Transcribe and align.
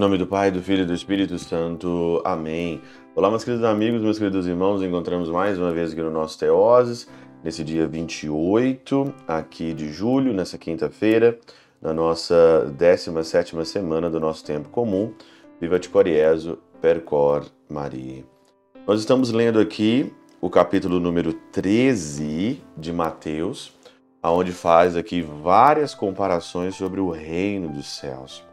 nome 0.00 0.16
do 0.16 0.26
Pai, 0.26 0.50
do 0.50 0.62
Filho 0.62 0.84
e 0.84 0.86
do 0.86 0.94
Espírito 0.94 1.38
Santo. 1.38 2.22
Amém. 2.24 2.80
Olá, 3.14 3.28
meus 3.28 3.44
queridos 3.44 3.66
amigos, 3.66 4.00
meus 4.00 4.18
queridos 4.18 4.46
irmãos. 4.46 4.82
Encontramos 4.82 5.28
mais 5.28 5.58
uma 5.58 5.70
vez 5.72 5.92
aqui 5.92 6.00
no 6.00 6.10
nosso 6.10 6.38
Teoses, 6.38 7.06
nesse 7.44 7.62
dia 7.62 7.86
28 7.86 9.12
aqui 9.28 9.74
de 9.74 9.92
julho, 9.92 10.32
nessa 10.32 10.56
quinta-feira, 10.56 11.38
na 11.82 11.92
nossa 11.92 12.72
17 12.78 13.62
semana 13.66 14.08
do 14.08 14.18
nosso 14.18 14.42
tempo 14.42 14.70
comum. 14.70 15.12
Viva 15.60 15.78
te 15.78 15.90
Coriezo, 15.90 16.58
percor 16.80 17.44
Maria. 17.68 18.24
Nós 18.86 19.00
estamos 19.00 19.30
lendo 19.30 19.60
aqui 19.60 20.10
o 20.40 20.48
capítulo 20.48 20.98
número 20.98 21.34
13 21.52 22.62
de 22.74 22.90
Mateus, 22.90 23.76
aonde 24.22 24.52
faz 24.52 24.96
aqui 24.96 25.20
várias 25.20 25.94
comparações 25.94 26.74
sobre 26.74 27.00
o 27.00 27.10
reino 27.10 27.68
dos 27.68 27.86
céus. 27.86 28.48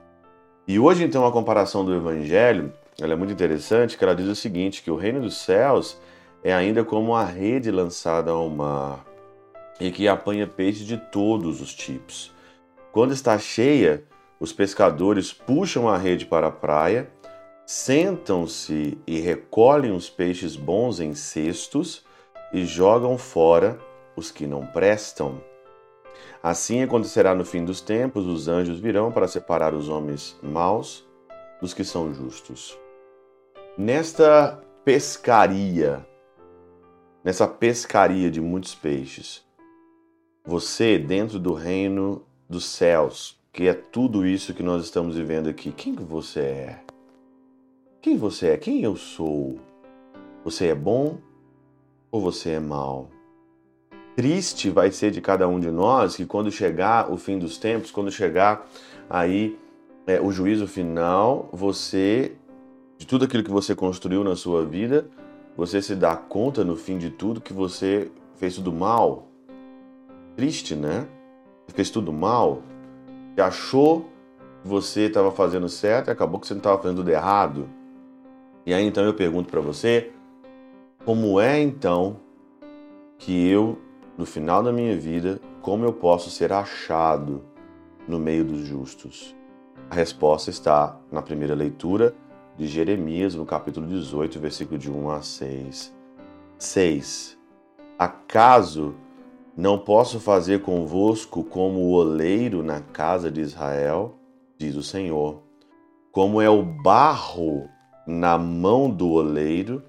E 0.68 0.78
hoje, 0.78 1.04
então, 1.04 1.26
a 1.26 1.32
comparação 1.32 1.86
do 1.86 1.96
Evangelho 1.96 2.74
ela 3.00 3.14
é 3.14 3.16
muito 3.16 3.32
interessante, 3.32 3.96
que 3.96 4.04
ela 4.04 4.16
diz 4.16 4.28
o 4.28 4.36
seguinte, 4.36 4.82
que 4.82 4.90
o 4.90 4.96
reino 4.96 5.22
dos 5.22 5.38
céus 5.38 5.98
é 6.44 6.52
ainda 6.52 6.84
como 6.84 7.16
a 7.16 7.24
rede 7.24 7.70
lançada 7.70 8.32
ao 8.32 8.50
mar 8.50 9.06
e 9.80 9.92
que 9.92 10.08
apanha 10.08 10.48
peixes 10.48 10.86
de 10.86 10.98
todos 10.98 11.62
os 11.62 11.74
tipos. 11.76 12.34
Quando 12.92 13.14
está 13.14 13.38
cheia, 13.38 14.04
os 14.40 14.52
pescadores 14.52 15.32
puxam 15.32 15.88
a 15.88 15.96
rede 15.96 16.26
para 16.26 16.48
a 16.48 16.52
praia, 16.52 17.08
sentam-se 17.66 18.98
e 19.06 19.20
recolhem 19.20 19.92
os 19.92 20.10
peixes 20.10 20.56
bons 20.56 21.00
em 21.00 21.14
cestos 21.14 22.04
e 22.52 22.66
jogam 22.66 23.18
fora 23.18 23.78
os 24.16 24.32
que 24.32 24.48
não 24.48 24.66
prestam. 24.66 25.40
Assim 26.42 26.82
acontecerá 26.82 27.34
no 27.34 27.46
fim 27.46 27.66
dos 27.66 27.82
tempos: 27.82 28.26
os 28.26 28.48
anjos 28.48 28.80
virão 28.80 29.12
para 29.12 29.28
separar 29.28 29.73
os 29.73 29.90
homens 29.90 30.38
maus 30.42 31.06
dos 31.62 31.74
que 31.74 31.84
são 31.84 32.14
justos. 32.14 32.78
Nesta 33.78 34.64
pescaria, 34.84 36.06
nessa 37.24 37.48
pescaria 37.48 38.32
de 38.32 38.40
muitos 38.40 38.74
peixes, 38.74 39.46
você, 40.46 40.98
dentro 40.98 41.40
do 41.40 41.54
reino 41.54 42.26
dos 42.50 42.66
céus, 42.66 43.38
que 43.52 43.68
é 43.68 43.74
tudo 43.74 44.26
isso 44.26 44.54
que 44.54 44.64
nós 44.64 44.84
estamos 44.84 45.18
vivendo 45.18 45.50
aqui, 45.50 45.72
quem 45.72 45.94
você 45.94 46.40
é? 46.40 46.80
Quem 48.02 48.18
você 48.18 48.52
é? 48.52 48.58
Quem 48.58 48.81
eu 48.81 48.96
sou? 48.96 49.59
Você 50.44 50.68
é 50.68 50.76
bom 50.76 51.18
ou 52.09 52.22
você 52.22 52.52
é 52.52 52.59
mau? 52.59 53.09
Triste 54.18 54.72
vai 54.72 54.90
ser 54.90 55.12
de 55.12 55.22
cada 55.22 55.48
um 55.48 55.60
de 55.60 55.70
nós 55.70 56.16
que 56.16 56.26
quando 56.26 56.52
chegar 56.52 57.12
o 57.12 57.18
fim 57.18 57.38
dos 57.38 57.60
tempos, 57.60 57.92
quando 57.92 58.12
chegar 58.12 58.68
aí 59.08 59.59
é, 60.08 60.20
o 60.20 60.32
juízo 60.32 60.66
final, 60.66 61.48
você, 61.54 62.32
de 62.98 63.06
tudo 63.06 63.26
aquilo 63.26 63.44
que 63.44 63.52
você 63.52 63.76
construiu 63.76 64.24
na 64.24 64.36
sua 64.36 64.66
vida, 64.66 65.08
você 65.56 65.84
se 65.84 65.94
dá 65.94 66.16
conta 66.16 66.64
no 66.64 66.76
fim 66.76 66.98
de 66.98 67.12
tudo 67.12 67.40
que 67.40 67.54
você 67.54 68.09
fez 68.38 68.56
tudo 68.56 68.74
mal. 68.74 69.28
Triste, 70.36 70.74
né? 70.74 71.08
Fez 71.68 71.92
tudo 71.92 72.12
mal. 72.12 72.64
Você 73.36 73.42
achou 73.42 74.09
que 74.64 74.68
você 74.68 75.02
estava 75.02 75.31
fazendo 75.31 75.70
certo 75.70 76.08
e 76.08 76.12
acabou 76.12 76.40
que 76.40 76.48
você 76.48 76.56
não 76.56 76.59
estava 76.59 76.81
fazendo 76.81 76.98
tudo 76.98 77.12
errado. 77.12 77.70
E 78.66 78.74
aí 78.74 78.84
então 78.84 79.04
eu 79.04 79.14
pergunto 79.14 79.48
para 79.48 79.62
você, 79.62 80.12
como 81.06 81.40
é 81.40 81.62
então 81.62 82.18
que 83.20 83.48
eu 83.48 83.78
no 84.18 84.26
final 84.26 84.64
da 84.64 84.73
minha 84.73 84.98
vida, 84.98 85.40
como 85.62 85.86
eu 85.86 85.94
posso 85.94 86.32
ser 86.32 86.52
achado 86.52 87.44
no 88.08 88.18
meio 88.18 88.44
dos 88.44 88.66
justos? 88.66 89.36
A 89.90 89.96
resposta 89.96 90.50
está 90.50 91.00
na 91.12 91.22
primeira 91.22 91.53
leitura 91.53 92.16
de 92.58 92.66
Jeremias, 92.66 93.36
no 93.36 93.46
capítulo 93.46 93.86
18, 93.86 94.40
versículo 94.40 94.80
de 94.80 94.91
1 94.91 95.09
a 95.12 95.22
6. 95.22 95.96
6. 96.58 97.38
Acaso 98.00 98.96
não 99.56 99.78
posso 99.78 100.20
fazer 100.20 100.62
convosco 100.62 101.44
como 101.44 101.80
o 101.81 101.91
oleiro 101.91 102.64
na 102.64 102.81
casa 102.81 103.31
de 103.31 103.41
Israel? 103.41 104.18
Diz 104.58 104.75
o 104.75 104.84
Senhor. 104.84 105.44
Como 106.12 106.41
é 106.41 106.50
o 106.50 106.64
barro 106.64 107.70
na 108.08 108.38
mão 108.38 108.90
do 108.90 109.12
oleiro, 109.12 109.84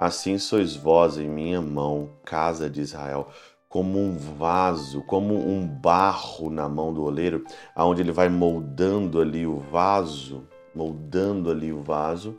assim 0.00 0.38
sois 0.38 0.74
vós 0.74 1.18
em 1.18 1.28
minha 1.28 1.60
mão, 1.60 2.10
casa 2.24 2.70
de 2.70 2.80
Israel 2.80 3.28
como 3.76 3.98
um 3.98 4.16
vaso, 4.16 5.02
como 5.02 5.34
um 5.34 5.68
barro 5.68 6.48
na 6.48 6.66
mão 6.66 6.94
do 6.94 7.04
oleiro, 7.04 7.44
aonde 7.74 8.00
ele 8.00 8.10
vai 8.10 8.26
moldando 8.26 9.20
ali 9.20 9.46
o 9.46 9.58
vaso, 9.58 10.48
moldando 10.74 11.50
ali 11.50 11.70
o 11.74 11.82
vaso. 11.82 12.38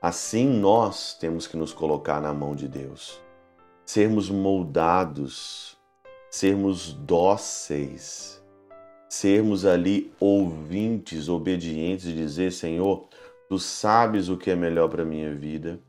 Assim 0.00 0.46
nós 0.46 1.14
temos 1.14 1.48
que 1.48 1.56
nos 1.56 1.72
colocar 1.72 2.20
na 2.20 2.32
mão 2.32 2.54
de 2.54 2.68
Deus. 2.68 3.20
Sermos 3.84 4.30
moldados, 4.30 5.76
sermos 6.30 6.92
dóceis, 6.92 8.40
sermos 9.08 9.66
ali 9.66 10.12
ouvintes, 10.20 11.28
obedientes 11.28 12.06
e 12.06 12.12
dizer, 12.12 12.52
Senhor, 12.52 13.08
tu 13.48 13.58
sabes 13.58 14.28
o 14.28 14.36
que 14.36 14.52
é 14.52 14.54
melhor 14.54 14.88
para 14.88 15.04
minha 15.04 15.34
vida. 15.34 15.80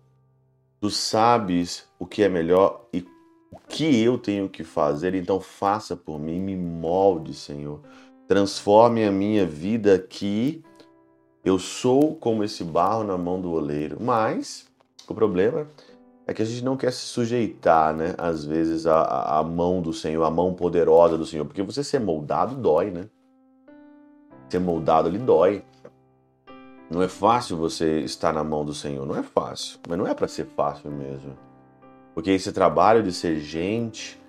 Tu 0.82 0.90
sabes 0.90 1.88
o 2.00 2.08
que 2.08 2.24
é 2.24 2.28
melhor 2.28 2.88
e 2.92 3.06
que 3.74 4.04
eu 4.04 4.20
tenho 4.20 4.48
que 4.48 4.64
fazer, 4.64 5.16
então 5.16 5.40
faça 5.40 5.96
por 5.96 6.20
mim, 6.20 6.40
me 6.40 6.56
molde, 6.56 7.34
Senhor. 7.34 7.80
Transforme 8.28 9.04
a 9.04 9.12
minha 9.12 9.48
vida 9.48 9.96
aqui. 9.96 10.64
Eu 11.44 11.58
sou 11.58 12.16
como 12.16 12.44
esse 12.44 12.64
barro 12.64 13.04
na 13.04 13.18
mão 13.18 13.42
do 13.42 13.52
oleiro. 13.52 13.98
Mas 14.00 14.68
o 15.08 15.16
problema 15.16 15.68
é 16.28 16.34
que 16.36 16.44
a 16.44 16.46
gente 16.46 16.64
não 16.64 16.78
quer 16.78 16.94
se 16.94 17.00
sujeitar, 17.00 17.96
né? 17.96 18.14
Às 18.16 18.46
vezes, 18.46 18.86
à, 18.86 19.44
mão 19.44 19.82
do 19.82 19.92
Senhor, 19.92 20.24
à 20.24 20.30
mão 20.30 20.54
poderosa 20.54 21.18
do 21.18 21.26
Senhor. 21.26 21.44
Porque 21.44 21.64
você 21.64 21.84
ser 21.84 22.00
moldado 22.00 22.54
dói, 22.54 22.92
né? 22.92 23.10
Ser 24.50 24.60
moldado 24.60 25.08
ali 25.08 25.18
dói. 25.18 25.66
Não 26.92 27.02
é 27.02 27.08
fácil 27.08 27.58
você 27.58 28.02
estar 28.02 28.32
na 28.32 28.44
mão 28.44 28.64
do 28.64 28.74
Senhor. 28.74 29.04
Não 29.04 29.18
é 29.18 29.24
fácil. 29.24 29.80
Mas 29.90 29.98
não 29.98 30.06
é 30.06 30.14
para 30.14 30.28
ser 30.28 30.46
fácil 30.46 30.92
mesmo. 30.92 31.36
Porque 32.14 32.32
esse 32.32 32.52
trabalho 32.52 33.02
de 33.02 33.12
ser 33.12 33.40
gente, 33.40 34.22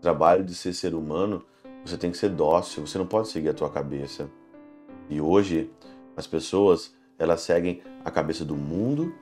trabalho 0.00 0.44
de 0.44 0.54
ser 0.54 0.72
ser 0.74 0.94
humano, 0.94 1.44
você 1.84 1.96
tem 1.96 2.10
que 2.10 2.18
ser 2.18 2.30
dócil, 2.30 2.86
você 2.86 2.98
não 2.98 3.06
pode 3.06 3.28
seguir 3.28 3.48
a 3.48 3.54
tua 3.54 3.70
cabeça. 3.70 4.28
E 5.08 5.20
hoje 5.20 5.70
as 6.16 6.26
pessoas, 6.26 6.94
elas 7.18 7.40
seguem 7.40 7.82
a 8.04 8.10
cabeça 8.10 8.44
do 8.44 8.54
mundo, 8.54 9.14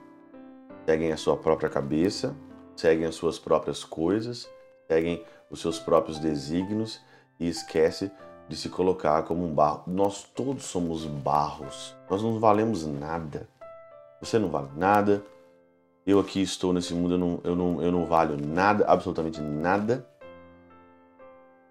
seguem 0.85 1.11
a 1.11 1.17
sua 1.17 1.37
própria 1.37 1.69
cabeça, 1.69 2.35
seguem 2.75 3.05
as 3.05 3.15
suas 3.15 3.39
próprias 3.39 3.83
coisas, 3.83 4.49
seguem 4.87 5.23
os 5.49 5.61
seus 5.61 5.79
próprios 5.79 6.19
desígnios 6.19 7.01
e 7.39 7.47
esquece 7.47 8.11
de 8.49 8.55
se 8.55 8.67
colocar 8.67 9.23
como 9.23 9.45
um 9.45 9.53
barro. 9.53 9.83
Nós 9.87 10.23
todos 10.23 10.65
somos 10.65 11.05
barros. 11.05 11.95
Nós 12.09 12.21
não 12.21 12.39
valemos 12.39 12.85
nada. 12.85 13.47
Você 14.19 14.37
não 14.37 14.49
vale 14.49 14.69
nada, 14.75 15.23
eu 16.09 16.19
aqui 16.19 16.41
estou 16.41 16.73
nesse 16.73 16.93
mundo, 16.93 17.13
eu 17.13 17.17
não, 17.17 17.41
eu 17.43 17.55
não, 17.55 17.81
eu 17.83 17.91
não 17.91 18.05
valho 18.05 18.35
nada, 18.35 18.85
absolutamente 18.85 19.39
nada, 19.39 20.07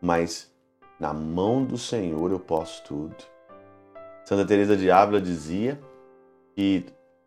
mas 0.01 0.53
na 1.01 1.13
mão 1.13 1.65
do 1.65 1.77
Senhor 1.77 2.31
eu 2.31 2.39
posso 2.39 2.85
tudo. 2.85 3.17
Santa 4.25 4.47
Teresa 4.47 4.77
de 4.77 4.91
Ávila 4.91 5.21
dizia 5.21 5.81
que 6.55 6.87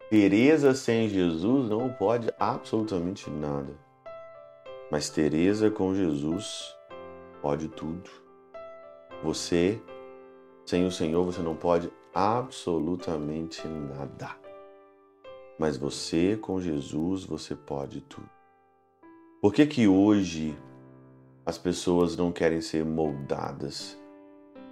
Teresa 0.09 0.73
sem 0.73 1.09
Jesus 1.09 1.69
não 1.69 1.89
pode 1.89 2.31
absolutamente 2.39 3.29
nada. 3.29 3.73
Mas 4.89 5.09
Teresa 5.09 5.71
com 5.71 5.95
Jesus 5.95 6.75
pode 7.41 7.67
tudo. 7.69 8.09
Você 9.23 9.81
sem 10.65 10.85
o 10.85 10.91
Senhor 10.91 11.25
você 11.25 11.41
não 11.41 11.55
pode 11.55 11.91
absolutamente 12.13 13.67
nada. 13.67 14.50
Mas 15.61 15.77
você, 15.77 16.35
com 16.35 16.59
Jesus, 16.59 17.23
você 17.23 17.55
pode 17.55 18.01
tudo. 18.01 18.27
Por 19.39 19.53
que 19.53 19.67
que 19.67 19.87
hoje 19.87 20.57
as 21.45 21.55
pessoas 21.55 22.17
não 22.17 22.31
querem 22.31 22.59
ser 22.61 22.83
moldadas? 22.83 23.95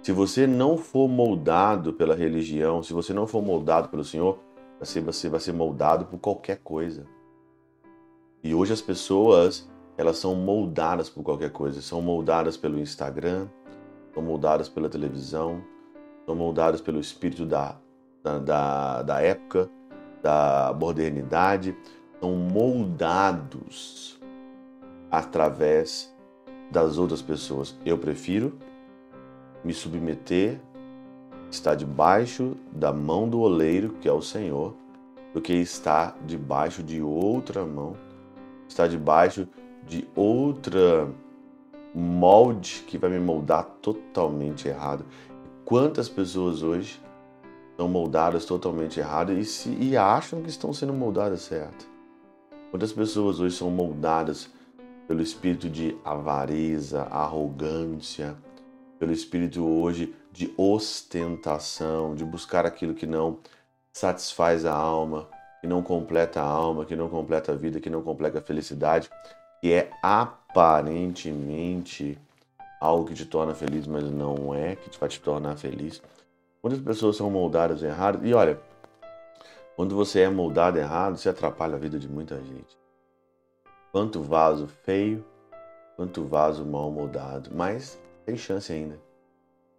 Se 0.02 0.10
você 0.10 0.48
não 0.48 0.76
for 0.76 1.06
moldado 1.06 1.92
pela 1.92 2.16
religião, 2.16 2.82
se 2.82 2.92
você 2.92 3.14
não 3.14 3.24
for 3.24 3.40
moldado 3.40 3.88
pelo 3.88 4.02
Senhor, 4.02 4.40
você, 4.80 5.00
você 5.00 5.28
vai 5.28 5.38
ser 5.38 5.52
moldado 5.52 6.06
por 6.06 6.18
qualquer 6.18 6.58
coisa. 6.58 7.06
E 8.42 8.52
hoje 8.52 8.72
as 8.72 8.82
pessoas, 8.82 9.70
elas 9.96 10.16
são 10.16 10.34
moldadas 10.34 11.08
por 11.08 11.22
qualquer 11.22 11.52
coisa. 11.52 11.80
São 11.80 12.02
moldadas 12.02 12.56
pelo 12.56 12.80
Instagram, 12.80 13.46
são 14.12 14.24
moldadas 14.24 14.68
pela 14.68 14.88
televisão, 14.88 15.62
são 16.26 16.34
moldadas 16.34 16.80
pelo 16.80 16.98
espírito 16.98 17.46
da, 17.46 17.78
da, 18.24 18.38
da, 18.40 19.02
da 19.02 19.20
época, 19.22 19.70
da 20.22 20.74
modernidade 20.78 21.76
são 22.20 22.34
moldados 22.34 24.20
através 25.10 26.14
das 26.70 26.98
outras 26.98 27.22
pessoas. 27.22 27.76
Eu 27.84 27.98
prefiro 27.98 28.58
me 29.64 29.72
submeter 29.72 30.60
estar 31.50 31.74
debaixo 31.74 32.56
da 32.70 32.92
mão 32.92 33.28
do 33.28 33.40
oleiro, 33.40 33.94
que 34.00 34.08
é 34.08 34.12
o 34.12 34.22
Senhor, 34.22 34.74
do 35.34 35.40
que 35.40 35.52
estar 35.54 36.16
debaixo 36.24 36.82
de 36.82 37.02
outra 37.02 37.64
mão, 37.64 37.96
estar 38.68 38.86
debaixo 38.88 39.48
de 39.86 40.06
outra 40.14 41.08
molde 41.94 42.84
que 42.86 42.96
vai 42.96 43.10
me 43.10 43.18
moldar 43.18 43.64
totalmente 43.82 44.68
errado. 44.68 45.04
Quantas 45.64 46.08
pessoas 46.08 46.62
hoje 46.62 47.00
são 47.80 47.88
moldadas 47.88 48.44
totalmente 48.44 49.00
errado 49.00 49.32
e, 49.32 49.42
se, 49.42 49.70
e 49.70 49.96
acham 49.96 50.42
que 50.42 50.50
estão 50.50 50.70
sendo 50.70 50.92
moldadas 50.92 51.40
certo? 51.40 51.88
Quantas 52.70 52.92
pessoas 52.92 53.40
hoje 53.40 53.56
são 53.56 53.70
moldadas 53.70 54.50
pelo 55.08 55.22
espírito 55.22 55.66
de 55.66 55.96
avareza, 56.04 57.04
arrogância, 57.04 58.36
pelo 58.98 59.12
espírito 59.12 59.66
hoje 59.66 60.14
de 60.30 60.52
ostentação, 60.58 62.14
de 62.14 62.22
buscar 62.22 62.66
aquilo 62.66 62.92
que 62.92 63.06
não 63.06 63.38
satisfaz 63.94 64.66
a 64.66 64.74
alma, 64.74 65.26
que 65.62 65.66
não 65.66 65.82
completa 65.82 66.42
a 66.42 66.44
alma, 66.44 66.84
que 66.84 66.94
não 66.94 67.08
completa 67.08 67.52
a 67.52 67.56
vida, 67.56 67.80
que 67.80 67.88
não 67.88 68.02
completa 68.02 68.40
a 68.40 68.42
felicidade, 68.42 69.08
que 69.62 69.72
é 69.72 69.90
aparentemente 70.02 72.18
algo 72.78 73.06
que 73.06 73.14
te 73.14 73.24
torna 73.24 73.54
feliz, 73.54 73.86
mas 73.86 74.04
não 74.04 74.54
é 74.54 74.76
que 74.76 74.90
vai 74.98 75.08
te 75.08 75.18
tornar 75.18 75.56
feliz. 75.56 76.02
Muitas 76.62 76.80
pessoas 76.80 77.16
são 77.16 77.30
moldadas 77.30 77.82
errado 77.82 78.26
e 78.26 78.34
olha, 78.34 78.60
quando 79.76 79.94
você 79.96 80.20
é 80.20 80.28
moldado 80.28 80.78
errado, 80.78 81.16
você 81.16 81.30
atrapalha 81.30 81.76
a 81.76 81.78
vida 81.78 81.98
de 81.98 82.06
muita 82.06 82.36
gente. 82.44 82.78
Quanto 83.90 84.22
vaso 84.22 84.66
feio, 84.66 85.24
quanto 85.96 86.24
vaso 86.24 86.64
mal 86.64 86.90
moldado, 86.90 87.50
mas 87.54 87.98
tem 88.26 88.36
chance 88.36 88.72
ainda. 88.72 89.00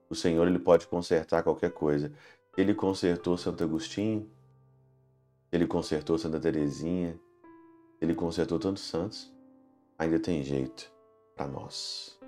O 0.10 0.16
Senhor 0.16 0.48
ele 0.48 0.60
pode 0.60 0.88
consertar 0.88 1.44
qualquer 1.44 1.72
coisa. 1.72 2.12
Ele 2.58 2.74
consertou 2.74 3.38
Santo 3.38 3.64
Agostinho, 3.64 4.30
ele 5.52 5.66
consertou 5.66 6.18
Santa 6.18 6.40
Teresinha, 6.40 7.18
ele 8.02 8.14
consertou 8.14 8.60
tantos 8.60 8.84
santos. 8.84 9.32
Ainda 9.98 10.20
tem 10.20 10.44
jeito 10.44 10.92
para 11.36 11.48
nós. 11.48 12.21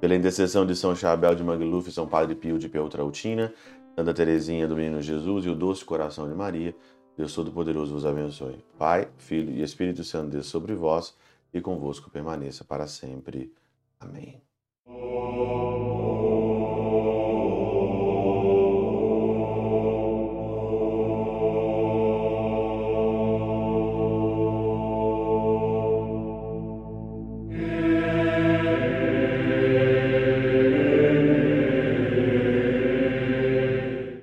Pela 0.00 0.14
intercessão 0.14 0.66
de 0.66 0.76
São 0.76 0.94
Chabel 0.94 1.34
de 1.34 1.42
Magluf, 1.42 1.90
São 1.90 2.06
Padre 2.06 2.34
Pio 2.34 2.58
de 2.58 2.68
Peltrautina, 2.68 3.52
Santa 3.94 4.12
Teresinha 4.12 4.68
do 4.68 4.76
Menino 4.76 5.00
Jesus 5.00 5.46
e 5.46 5.48
o 5.48 5.54
doce 5.54 5.84
coração 5.84 6.28
de 6.28 6.34
Maria, 6.34 6.74
Deus 7.16 7.34
Todo-Poderoso 7.34 7.94
vos 7.94 8.04
abençoe. 8.04 8.62
Pai, 8.78 9.08
Filho 9.16 9.52
e 9.52 9.62
Espírito 9.62 10.04
Santo, 10.04 10.32
Deus 10.32 10.46
sobre 10.46 10.74
vós 10.74 11.16
e 11.52 11.60
convosco 11.60 12.10
permaneça 12.10 12.62
para 12.62 12.86
sempre. 12.86 13.52
Amém. 13.98 14.42